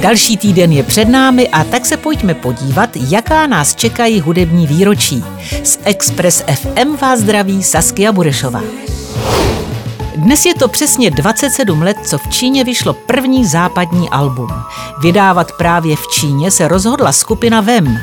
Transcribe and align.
Další 0.00 0.36
týden 0.36 0.72
je 0.72 0.82
před 0.82 1.08
námi 1.08 1.48
a 1.48 1.64
tak 1.64 1.86
se 1.86 1.96
pojďme 1.96 2.34
podívat, 2.34 2.90
jaká 2.94 3.46
nás 3.46 3.74
čekají 3.74 4.20
hudební 4.20 4.66
výročí. 4.66 5.24
Z 5.64 5.78
Express 5.84 6.44
FM 6.54 6.96
vás 6.96 7.20
zdraví 7.20 7.62
Saskia 7.62 8.12
Burešová. 8.12 8.87
Dnes 10.18 10.46
je 10.46 10.54
to 10.54 10.68
přesně 10.68 11.10
27 11.10 11.82
let, 11.82 11.96
co 12.06 12.18
v 12.18 12.28
Číně 12.28 12.64
vyšlo 12.64 12.92
první 12.92 13.46
západní 13.46 14.10
album. 14.10 14.48
Vydávat 15.02 15.52
právě 15.52 15.96
v 15.96 16.06
Číně 16.06 16.50
se 16.50 16.68
rozhodla 16.68 17.12
skupina 17.12 17.60
VEM. 17.60 17.98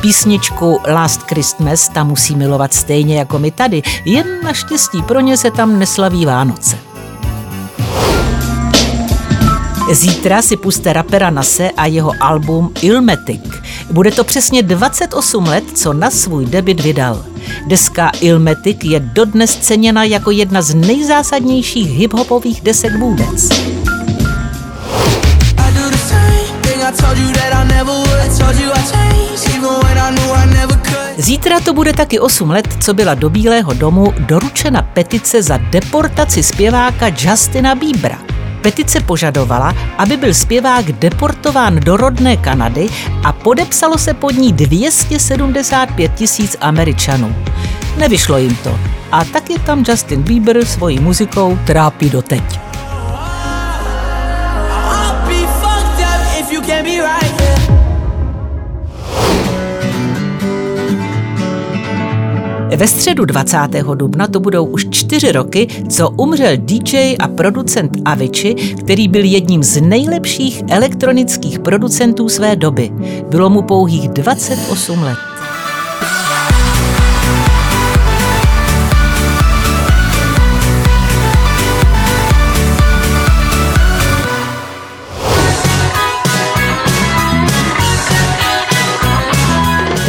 Písničku 0.00 0.80
Last 0.88 1.22
Christmas 1.22 1.88
tam 1.88 2.08
musí 2.08 2.36
milovat 2.36 2.74
stejně 2.74 3.18
jako 3.18 3.38
my 3.38 3.50
tady, 3.50 3.82
jen 4.04 4.26
naštěstí 4.44 5.02
pro 5.02 5.20
ně 5.20 5.36
se 5.36 5.50
tam 5.50 5.78
neslaví 5.78 6.26
Vánoce. 6.26 6.78
Zítra 9.92 10.42
si 10.42 10.56
puste 10.56 10.92
rapera 10.92 11.30
Nase 11.30 11.70
a 11.70 11.86
jeho 11.86 12.12
album 12.20 12.72
Ilmetic. 12.82 13.62
Bude 13.90 14.10
to 14.10 14.24
přesně 14.24 14.62
28 14.62 15.44
let, 15.44 15.64
co 15.74 15.92
na 15.92 16.10
svůj 16.10 16.46
debit 16.46 16.80
vydal. 16.80 17.24
Deska 17.66 18.10
Ilmetic 18.20 18.78
je 18.84 19.00
dodnes 19.00 19.56
ceněna 19.56 20.04
jako 20.04 20.30
jedna 20.30 20.62
z 20.62 20.74
nejzásadnějších 20.74 21.90
hiphopových 21.90 22.60
desek 22.60 22.92
vůbec. 22.98 23.48
Zítra 31.18 31.60
to 31.60 31.74
bude 31.74 31.92
taky 31.92 32.20
8 32.20 32.50
let, 32.50 32.68
co 32.80 32.94
byla 32.94 33.14
do 33.14 33.30
Bílého 33.30 33.72
domu 33.72 34.14
doručena 34.18 34.82
petice 34.82 35.42
za 35.42 35.56
deportaci 35.56 36.42
zpěváka 36.42 37.06
Justina 37.08 37.74
Biebera. 37.74 38.29
Petice 38.62 39.00
požadovala, 39.00 39.74
aby 39.98 40.16
byl 40.16 40.34
zpěvák 40.34 40.92
deportován 40.92 41.80
do 41.80 41.96
rodné 41.96 42.36
Kanady 42.36 42.88
a 43.24 43.32
podepsalo 43.32 43.98
se 43.98 44.14
pod 44.14 44.30
ní 44.30 44.52
275 44.52 46.14
tisíc 46.14 46.56
Američanů. 46.60 47.34
Nevyšlo 47.98 48.38
jim 48.38 48.56
to. 48.56 48.78
A 49.12 49.24
tak 49.24 49.50
je 49.50 49.58
tam 49.58 49.84
Justin 49.88 50.22
Bieber 50.22 50.64
svojí 50.64 50.98
muzikou 50.98 51.58
trápí 51.66 52.10
doteď. 52.10 52.59
Ve 62.76 62.86
středu 62.86 63.24
20. 63.24 63.58
dubna 63.94 64.26
to 64.26 64.40
budou 64.40 64.64
už 64.64 64.86
čtyři 64.90 65.32
roky, 65.32 65.66
co 65.88 66.10
umřel 66.10 66.56
DJ 66.56 67.16
a 67.18 67.28
producent 67.28 67.92
Avicii, 68.04 68.74
který 68.74 69.08
byl 69.08 69.24
jedním 69.24 69.62
z 69.62 69.80
nejlepších 69.80 70.62
elektronických 70.70 71.58
producentů 71.58 72.28
své 72.28 72.56
doby. 72.56 72.90
Bylo 73.28 73.50
mu 73.50 73.62
pouhých 73.62 74.08
28 74.08 75.02
let. 75.02 75.29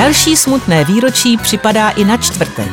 Další 0.00 0.36
smutné 0.36 0.84
výročí 0.84 1.36
připadá 1.36 1.90
i 1.90 2.04
na 2.04 2.16
čtvrtek. 2.16 2.68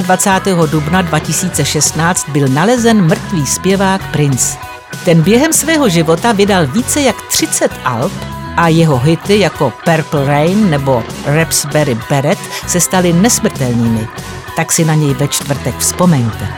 21. 0.00 0.66
dubna 0.66 1.02
2016 1.02 2.28
byl 2.28 2.48
nalezen 2.48 3.02
mrtvý 3.02 3.46
zpěvák 3.46 4.10
Prince. 4.12 4.58
Ten 5.04 5.22
během 5.22 5.52
svého 5.52 5.88
života 5.88 6.32
vydal 6.32 6.66
více 6.66 7.00
jak 7.00 7.16
30 7.22 7.70
alb 7.84 8.12
a 8.56 8.68
jeho 8.68 8.98
hity 8.98 9.38
jako 9.38 9.72
Purple 9.84 10.26
Rain 10.26 10.70
nebo 10.70 11.04
Rapsberry 11.24 11.98
Beret 12.10 12.38
se 12.66 12.80
staly 12.80 13.12
nesmrtelnými. 13.12 14.08
Tak 14.56 14.72
si 14.72 14.84
na 14.84 14.94
něj 14.94 15.14
ve 15.14 15.28
čtvrtek 15.28 15.78
vzpomeňte. 15.78 16.48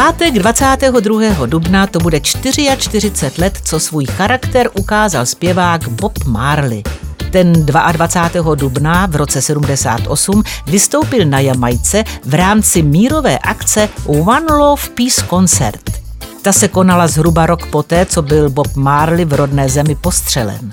Pátek 0.00 0.34
22. 0.34 1.46
dubna 1.46 1.86
to 1.86 1.98
bude 1.98 2.20
44 2.20 3.12
let, 3.38 3.58
co 3.64 3.80
svůj 3.80 4.06
charakter 4.06 4.70
ukázal 4.78 5.26
zpěvák 5.26 5.88
Bob 5.88 6.24
Marley. 6.24 6.82
Ten 7.30 7.66
22. 7.66 8.54
dubna 8.54 9.06
v 9.06 9.16
roce 9.16 9.42
78 9.42 10.42
vystoupil 10.66 11.26
na 11.26 11.40
Jamajce 11.40 12.04
v 12.24 12.34
rámci 12.34 12.82
mírové 12.82 13.38
akce 13.38 13.88
One 14.06 14.54
Love 14.54 14.82
Peace 14.94 15.26
Concert. 15.30 15.90
Ta 16.42 16.52
se 16.52 16.68
konala 16.68 17.08
zhruba 17.08 17.46
rok 17.46 17.66
poté, 17.66 18.06
co 18.06 18.22
byl 18.22 18.50
Bob 18.50 18.76
Marley 18.76 19.24
v 19.24 19.32
rodné 19.32 19.68
zemi 19.68 19.94
postřelen. 19.94 20.70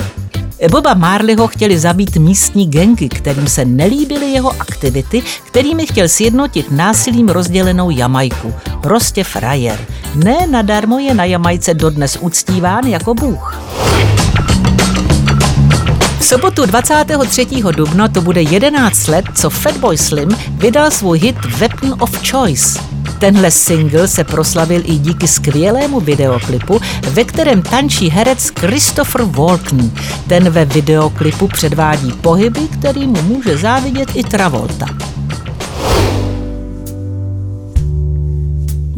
Boba 0.71 0.93
Marleyho 0.93 1.47
chtěli 1.47 1.79
zabít 1.79 2.17
místní 2.17 2.65
gengy, 2.65 3.09
kterým 3.09 3.47
se 3.47 3.65
nelíbily 3.65 4.25
jeho 4.25 4.51
aktivity, 4.59 5.23
kterými 5.47 5.85
chtěl 5.85 6.07
sjednotit 6.07 6.71
násilím 6.71 7.29
rozdělenou 7.29 7.89
Jamajku. 7.89 8.53
Prostě 8.87 9.23
frajer. 9.23 9.79
Ne 10.15 10.37
nadarmo 10.49 10.99
je 10.99 11.13
na 11.13 11.23
Jamajce 11.23 11.73
dodnes 11.73 12.17
uctíván 12.21 12.87
jako 12.87 13.13
bůh. 13.13 13.59
V 16.19 16.25
sobotu 16.25 16.65
23. 16.65 17.47
dubna 17.75 18.07
to 18.07 18.21
bude 18.21 18.41
11 18.41 19.07
let, 19.07 19.25
co 19.35 19.49
Fatboy 19.49 19.97
Slim 19.97 20.29
vydal 20.51 20.91
svůj 20.91 21.19
hit 21.19 21.35
Weapon 21.45 21.95
of 21.99 22.29
Choice. 22.29 22.79
Tenhle 23.19 23.51
single 23.51 24.07
se 24.07 24.23
proslavil 24.23 24.81
i 24.85 24.97
díky 24.97 25.27
skvělému 25.27 25.99
videoklipu, 25.99 26.79
ve 27.09 27.23
kterém 27.23 27.61
tančí 27.61 28.09
herec 28.09 28.51
Christopher 28.59 29.21
Walken. 29.21 29.91
Ten 30.27 30.49
ve 30.49 30.65
videoklipu 30.65 31.47
předvádí 31.47 32.11
pohyby, 32.11 32.61
který 32.79 33.07
mu 33.07 33.21
může 33.21 33.57
závidět 33.57 34.09
i 34.15 34.23
Travolta. 34.23 35.16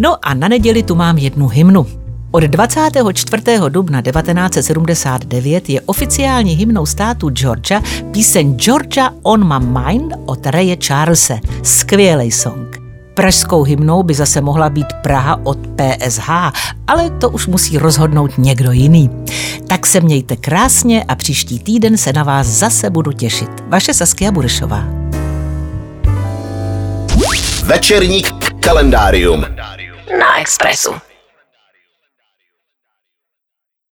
No 0.01 0.17
a 0.21 0.33
na 0.33 0.47
neděli 0.47 0.83
tu 0.83 0.95
mám 0.95 1.17
jednu 1.17 1.47
hymnu. 1.47 1.87
Od 2.31 2.43
24. 2.43 3.43
dubna 3.69 4.01
1979 4.01 5.69
je 5.69 5.81
oficiální 5.81 6.51
hymnou 6.53 6.85
státu 6.85 7.29
Georgia 7.29 7.81
píseň 8.11 8.55
Georgia 8.55 9.09
on 9.23 9.47
my 9.47 9.65
mind 9.65 10.13
od 10.25 10.45
Raye 10.45 10.77
Charlesa. 10.83 11.33
Skvělej 11.63 12.31
song. 12.31 12.77
Pražskou 13.13 13.63
hymnou 13.63 14.03
by 14.03 14.13
zase 14.13 14.41
mohla 14.41 14.69
být 14.69 14.87
Praha 15.03 15.39
od 15.43 15.57
PSH, 15.57 16.29
ale 16.87 17.09
to 17.09 17.29
už 17.29 17.47
musí 17.47 17.77
rozhodnout 17.77 18.37
někdo 18.37 18.71
jiný. 18.71 19.09
Tak 19.67 19.87
se 19.87 20.01
mějte 20.01 20.35
krásně 20.35 21.03
a 21.03 21.15
příští 21.15 21.59
týden 21.59 21.97
se 21.97 22.13
na 22.13 22.23
vás 22.23 22.47
zase 22.47 22.89
budu 22.89 23.11
těšit. 23.11 23.49
Vaše 23.67 23.93
Saskia 23.93 24.31
Burešová. 24.31 24.83
Večerník 27.63 28.33
kalendárium 28.59 29.45
na 30.09 30.39
Expressu. 30.41 31.08